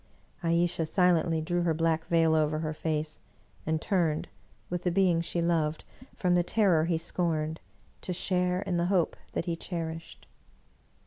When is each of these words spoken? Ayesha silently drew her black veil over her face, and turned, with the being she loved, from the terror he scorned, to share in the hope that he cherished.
Ayesha 0.41 0.87
silently 0.87 1.41
drew 1.41 1.61
her 1.61 1.75
black 1.75 2.07
veil 2.07 2.33
over 2.33 2.57
her 2.57 2.73
face, 2.73 3.19
and 3.67 3.79
turned, 3.79 4.29
with 4.67 4.81
the 4.81 4.89
being 4.89 5.21
she 5.21 5.43
loved, 5.43 5.83
from 6.15 6.33
the 6.33 6.41
terror 6.41 6.85
he 6.85 6.97
scorned, 6.97 7.59
to 8.01 8.11
share 8.11 8.63
in 8.63 8.77
the 8.77 8.85
hope 8.87 9.15
that 9.33 9.45
he 9.45 9.55
cherished. 9.55 10.25